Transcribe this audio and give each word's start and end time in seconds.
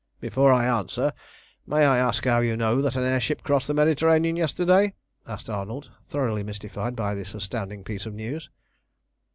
"Before 0.19 0.51
I 0.51 0.65
answer, 0.65 1.13
may 1.67 1.85
I 1.85 1.99
ask 1.99 2.25
how 2.25 2.39
you 2.39 2.57
know 2.57 2.81
that 2.81 2.95
an 2.95 3.03
air 3.03 3.19
ship 3.19 3.43
crossed 3.43 3.67
the 3.67 3.75
Mediterranean 3.75 4.35
yesterday?" 4.35 4.95
asked 5.27 5.47
Arnold, 5.47 5.91
thoroughly 6.07 6.41
mystified 6.41 6.95
by 6.95 7.13
this 7.13 7.35
astounding 7.35 7.83
piece 7.83 8.07
of 8.07 8.15
news. 8.15 8.49